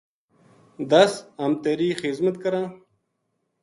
[0.91, 1.11] دس!
[1.41, 2.67] ہم تیری خذمت کراں‘‘